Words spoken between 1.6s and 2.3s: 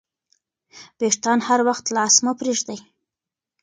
وخت خلاص